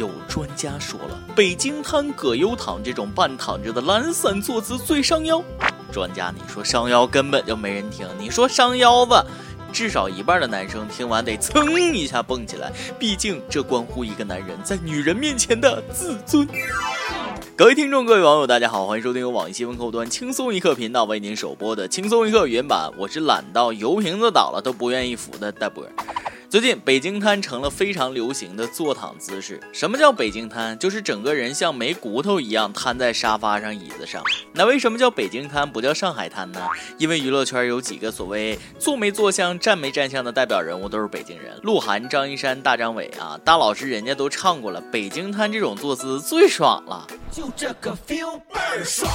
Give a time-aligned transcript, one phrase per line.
[0.00, 5.44] 有专家说了，北京瘫、葛优躺这种半躺着的懒散坐姿最伤腰。
[5.92, 9.22] 专家，你说伤腰根本就没人听，你说伤腰子，
[9.70, 16.48] 至少一半的男生听完得噌一下蹦起来，毕竟这关乎一个男人在女人面前的自尊。
[17.54, 25.84] 各位听众，各位网友，大家好，欢迎收听由网易新闻客户端轻松一刻频道为您首播的轻松一刻原版，我是懒到油瓶子倒了都不愿意扶的大波。
[26.50, 29.60] 最近北京瘫成了非常流行的坐躺姿势。
[29.72, 30.76] 什么叫北京瘫？
[30.80, 34.20] 就是整个人像没骨头一样瘫在沙发上、椅子上。
[34.52, 36.60] 那为什么叫北京瘫，不叫上海滩呢？
[36.98, 43.38] 因为娱乐圈有几个所谓坐没坐相、站没站相的代表人物都是北京人，鹿晗、张一山、大张伟啊。
[43.44, 49.08] 大老师人家都唱过了，北京瘫这种坐姿最爽了，就这个 feel 倍儿爽。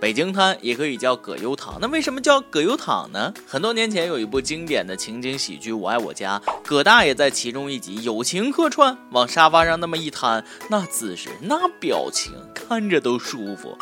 [0.00, 3.34] 北京瘫也可以叫葛优躺，那为什么叫葛优躺呢？
[3.46, 13.76] 很多年前有一部经典的情景喜剧《我爱我家》，葛大爷在其中一集友情客串，往沙发上那么一瘫，那姿势，那表情，看着都舒服。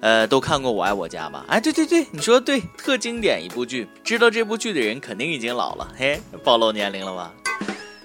[0.00, 1.46] 呃，都看过《我爱我家》吧？
[1.48, 3.88] 哎，对对对，你说的对，特经典一部剧。
[4.04, 7.32] 知道这部剧的人肯定已经老了，嘿，暴露年龄了吧？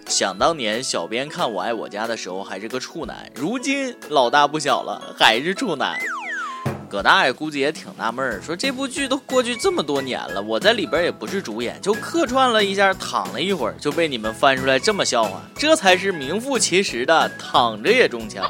[0.07, 5.99] 想当年，小编看《我爱我家》的时候还是个处男，如今老大不小了，还是处男。
[6.89, 18.49] 葛大爷估计也挺纳闷儿，说这部剧都过去这么多年了，我在里边也不是主演，就客串了一下，躺了一会儿，就被你们翻出来这么笑话，这才是名副其实的躺着也中枪。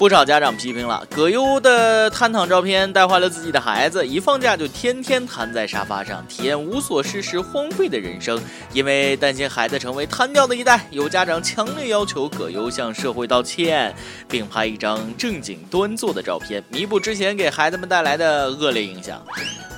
[0.00, 8.42] 不少家长批评了葛优的瘫躺照片，带坏了自己的孩子，一放假就天天瘫在沙发上，体验无所事事、荒废的人生。
[8.72, 13.94] 因为担心孩子成为瘫掉的一代，有家长强烈要求葛优向社会道歉，
[14.26, 19.22] 并拍一张正经端坐的照片，弥补之前给孩子们带来的恶劣影响。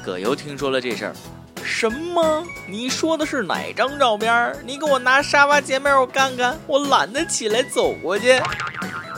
[0.04, 1.16] 葛优听说了这事儿，
[1.64, 2.46] 什么？
[2.68, 4.54] 你说的是哪张照片？
[4.64, 8.40] 你给我拿沙发前面我看看，我懒得起来走过去。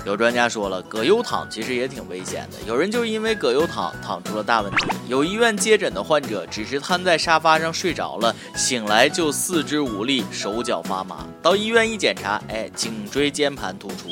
[0.04, 2.58] 有专家说了，葛优躺其实也挺危险的。
[2.66, 4.86] 有人就因为葛优躺躺出了大问题。
[5.08, 11.26] 有医院接诊的患者只是瘫在沙发上睡着了，醒来就四肢无力、手脚发麻。
[11.42, 14.08] 到医院一检查，哎，颈椎间盘突出。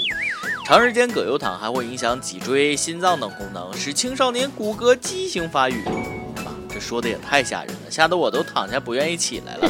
[0.64, 5.84] 长时间葛优躺还会影响脊椎、心脏等功能，使青少年骨骼畸形发育。
[6.82, 9.68] 这说的也太吓人了，吓得我都躺下不愿意起来了。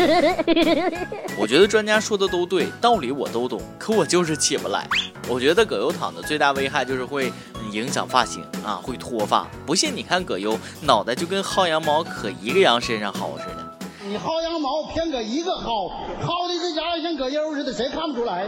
[1.36, 4.88] 我觉得专家说的都对，道理我都懂，可我就是起不来。
[5.28, 7.30] 我觉得葛优躺的最大危害就是会
[7.70, 9.46] 影响发型啊，会脱发。
[9.66, 13.61] 不信你看葛优脑袋就跟薅羊毛可一个羊身上薅似的。
[14.04, 15.88] 你薅羊毛偏搁一个薅，
[16.24, 18.44] 薅的这家伙像葛优似的，谁看不出来？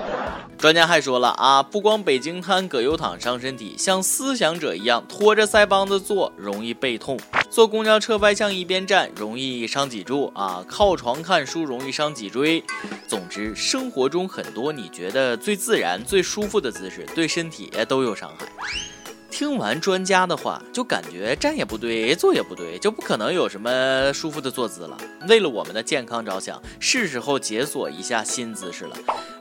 [0.59, 7.17] 专家还说了啊，不光北京瘫、葛优躺伤身体，像思想者一样拖着腮帮子坐容易背痛，
[7.49, 12.61] 坐公交车歪向一边站容易伤脊柱啊，靠床看书容易伤脊椎。
[13.07, 18.47] 总之，生活中很多你觉得最自然、最舒服的姿势，对身体都有伤害。
[19.35, 24.97] 听完专家的话，就感觉站也不对，坐也不对，就不可能有什么舒服的坐姿了。
[25.29, 28.97] 为了我们的健康着想，是时候解锁一下新姿势了。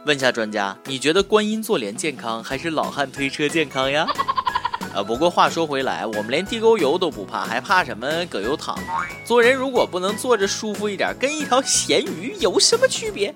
[0.08, 4.08] 问下专家，你觉得观音坐莲健康，还是老汉推车健康呀？
[4.96, 8.76] 啊，不过话说回来，我们连地沟油都不怕，还怕什么葛优躺？
[9.24, 13.32] 做人如果不能坐着舒服一点，跟一条咸鱼有什么区别？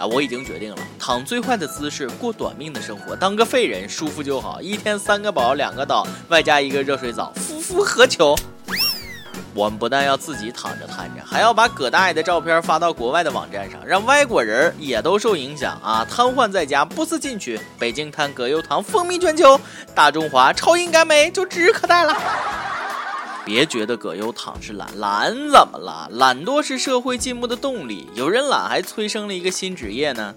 [0.00, 8.34] 啊，我已经决定了，躺最坏的姿势，过短命的生活，当个废人，舒服就好，一天三个宝，两个岛，外加一个热水澡，夫复何求？
[9.52, 16.06] 我们不但要自己躺着瘫着，还要把葛大爷的照片发到国外的网站上，让外国人也都受影响啊！
[16.08, 19.60] 瘫痪在家不思进取，北京瘫葛优躺风靡全球，
[19.94, 22.16] 大中华超音感美就指日可待了。
[23.52, 26.08] 别觉得葛优躺是懒，懒怎么了？
[26.12, 28.06] 懒惰是社会进步的动力。
[28.14, 30.32] 有人懒，还催生了一个新职业呢。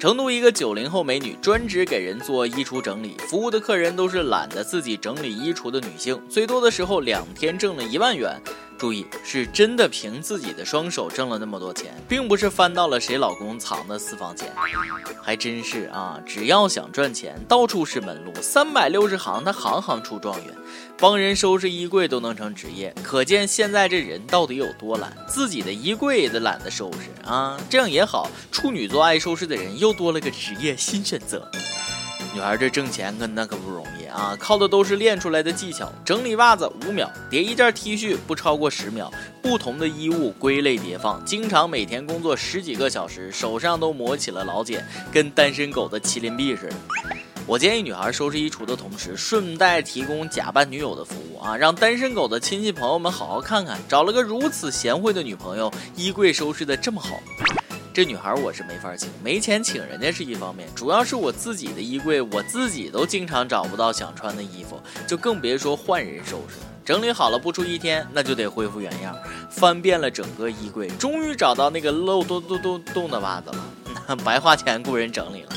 [0.00, 8.36] 成都一个九零后美女，专职给人做衣橱整理，服务的客人都是懒得自己整理衣橱的女性，最多的时候两天挣了一万元。
[8.76, 14.52] 注意，是真的凭自己的双手挣了那么多钱，并不是翻到了谁老公藏的私房钱。
[15.22, 20.54] 还真是啊，只要想赚钱，到处是门路，三百六十行，他行行出状元。
[21.00, 27.56] 帮人收拾衣柜都能成职业，可见现在这人到底有多懒，自己的衣柜都懒得收拾啊。
[27.70, 31.48] 这样也好，处女座爱收拾的人又多了个职业新选择。
[32.34, 35.90] 女孩这挣钱可那可不容易啊，靠的都是练出来的技巧。
[36.04, 39.08] 整理袜子五秒，叠一件 T 恤不超过十秒，
[39.40, 46.74] 不同的衣物归类叠放，经常每天工作十几个小时，手上都磨起了老茧，跟单身狗的麒麟臂似的。
[47.48, 57.18] 我建议女孩收拾衣橱的同时，顺带提供假扮女友的服务啊，让单身狗的亲戚朋友们好好看看，找了个如此贤惠的女朋友，衣柜收拾的这么好。
[57.94, 66.66] 这女孩我是没法请，没钱请人家是一方面，主要是我自己的衣柜，我自己都经常找不到想穿的衣服，就更别说换人收拾了。
[66.84, 69.16] 整理好了不出一天，那就得恢复原样，
[69.48, 75.48] 翻遍了整个衣柜，终于找到那个漏洞洞洞洞的袜子了，白花钱雇人整理了。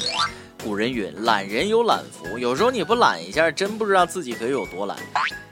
[0.63, 4.96] 古人云：“懒人有懒福。”有时候你不懒一下，真不知道自己可以有多懒。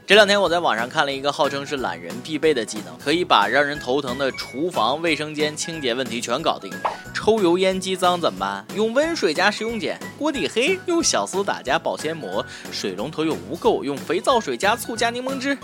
[0.06, 6.72] 这两天我在网上看了一个号称是懒人必备的技能，可以把让人头疼的厨房卫生间清洁问题全搞定。
[7.14, 8.64] 抽油烟机脏怎么办？
[8.74, 9.98] 用温水加食用碱。
[10.18, 12.44] 锅底黑，用小苏打加保鲜膜。
[12.72, 15.56] 水龙头有污垢，用肥皂水加醋加柠檬汁。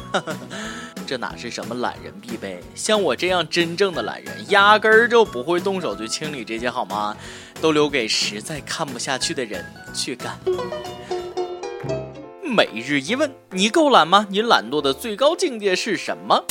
[1.06, 2.60] 这哪是什么懒人必备？
[2.74, 7.16] 像我这样真正的懒人，压根儿就不会动手去清理这些，好吗？
[7.60, 9.64] 都留给实在看不下去的人
[9.94, 10.38] 去干。
[12.42, 14.26] 每日一问：你够懒吗？
[14.30, 16.44] 你懒惰的最高境界是什么？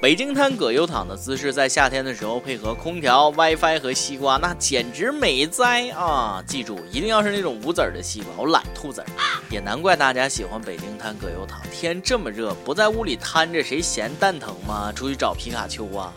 [0.00, 6.40] 北京摊葛优躺的姿势，在夏天的时候配合空调、WiFi 和西瓜，那简直美哉啊！
[6.46, 9.06] 记住，一定要是那种无籽儿的西瓜，我懒吐籽儿。
[9.50, 14.92] 也难怪大家喜欢北京摊葛优躺，天这么热，不在屋里瘫着，谁嫌蛋疼吗？
[14.94, 16.12] 出去找皮卡丘啊！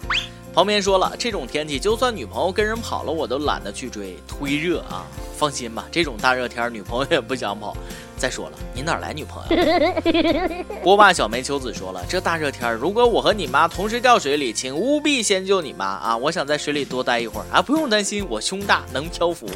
[0.53, 5.07] 旁边说了，这种天气，就算女朋友跟人跑了，我都懒得去追，忒热啊！
[5.37, 7.75] 放心吧，这种大热天，女朋友也不想跑。
[8.17, 9.63] 再说了，你哪来女朋友？
[10.83, 16.17] 锅巴小梅秋子说了，这大热天，如果我和你妈同时掉水里，请务必先救你妈啊！
[16.17, 19.47] 我想在水里多待一会儿啊，不用担心，我胸大，能漂浮。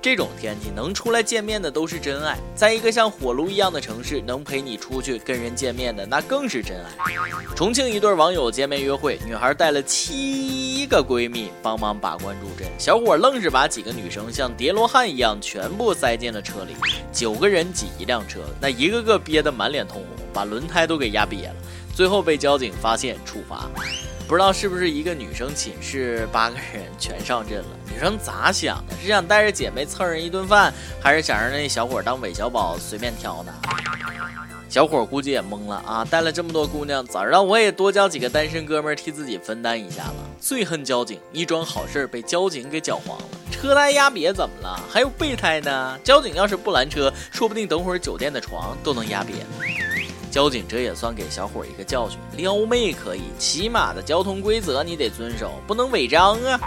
[0.00, 6.92] 这种天气能出来见面的都是真爱，在一个像火炉一样的城市，能陪你出去跟人见面的那更是真爱。
[7.56, 16.76] 重庆一对网友见面约会，女孩带了七个闺蜜帮忙把关助阵，小伙愣是把几个女生像叠罗汉一样全部塞进了车里，
[17.12, 21.54] 九个人挤一辆车，那一个个憋得满脸通红，把轮胎都给压瘪了，
[21.94, 23.68] 最后被交警发现处罚。
[24.28, 27.66] 不知道是不是一个女生寝室八个人全上阵了？
[27.90, 28.94] 女生咋想的？
[29.00, 30.70] 是想带着姐妹蹭人一顿饭，
[31.00, 33.54] 还是想让那小伙当韦小宝随便挑呢？
[34.68, 36.04] 小伙估计也懵了啊！
[36.04, 40.16] 带了这么多姑娘，早知道我也多交几个单身哥们替自己分担一下了。
[40.38, 43.24] 最恨交警，一桩好事被交警给搅黄了。
[43.50, 44.78] 车胎压瘪怎么了？
[44.90, 45.98] 还有备胎呢？
[46.04, 49.32] 交警要是不拦车，说不定等会儿酒店的床都能压瘪。
[50.30, 56.60] 交警这也算给小伙一个教训，撩妹可以，起码的交通规则你得遵守，不能违章啊。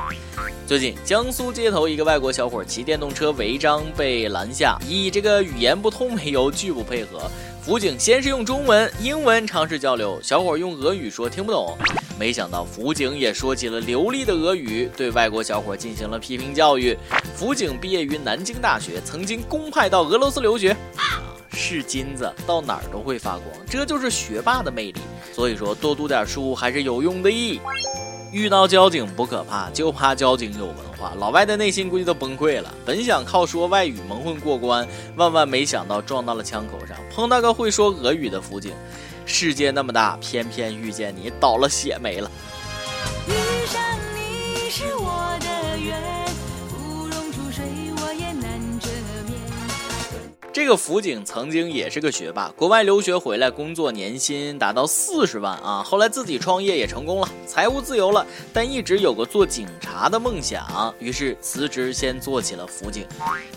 [0.67, 7.29] 最近江苏街头一个外国小伙骑电动车违章被拦下，以这个语言不通为由拒不配合。
[7.61, 11.77] 辅警先是用中文、英文尝试交流，小伙用俄语说听不懂，
[12.17, 16.97] 没想到辅警也说起了流利的俄语，对外国小伙进行了批评教育。
[17.35, 20.75] 辅警毕业于南京大学，曾经公派到俄罗斯留学。
[21.61, 24.99] 是金子，到哪儿都会发光，这就是学霸的魅力。
[25.31, 27.29] 所以说，多读点书还是有用的。
[28.31, 31.13] 遇到交警不可怕，就怕交警有文化。
[31.19, 32.73] 老外的内心估计都崩溃了。
[32.83, 34.87] 本想靠说外语蒙混过关，
[35.17, 38.71] 万万没想到撞到了枪口上，碰到个会说俄语的辅警。
[39.25, 42.31] 世界那么大，偏偏遇见你，倒了血霉了。
[50.63, 55.81] 这个辅警曾经也是个学霸，国外留学回来工作，年薪达到四十万啊！
[55.83, 58.23] 后来自己创业也成功了，财务自由了，
[58.53, 63.07] 但一直有个做警察的梦想，于是辞职先做起了辅警。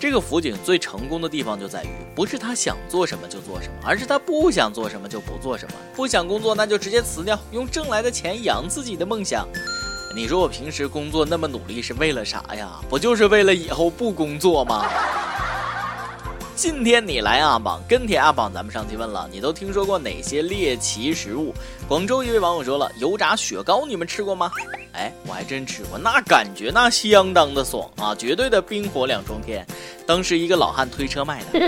[0.00, 5.74] 这个辅警最成功的地方就在于，不是他想做什么就做什么，而是他不想做什么就不做什么。
[5.94, 9.46] 不想工作那就直接辞掉，用挣来的钱养自己的梦想。
[10.16, 12.80] 你说我平时工作那么努力是为了啥呀？
[12.88, 14.88] 不就是为了以后不工作吗？
[16.56, 21.52] 今天你来阿榜跟帖阿榜，咱们上期问了，你都听说过哪些猎奇食物？
[21.88, 24.50] 广州一位网友说了，油炸雪糕，你们吃过吗？
[24.92, 29.66] 哎，我还真吃过，那感觉那相当的爽啊，绝对的冰火两重天。
[30.06, 31.58] 当时一个老汉推车卖的。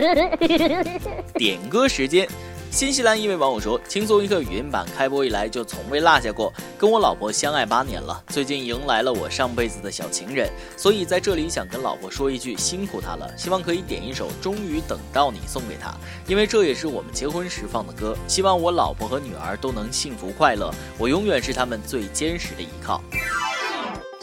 [1.34, 2.28] 点歌时间。
[2.70, 15.94] 新西兰一位网友说：“轻松一刻语音版开播以来就从未落下过，跟我老婆相爱八年了，最近迎来了我上辈子的小情人，所以在这里想跟老婆说一句辛苦她了，希望可以点一首《终于等到你》送给她，
[16.26, 23.02] 因为这也是我们结婚时放的歌，希望我老婆和女儿都能幸福快乐，我永远是他们最坚实的依靠。”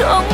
[0.00, 0.29] 终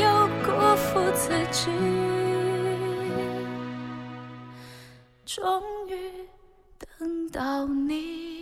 [0.00, 1.70] 又辜负自己
[5.24, 5.94] 终于
[6.98, 8.35] 等到你。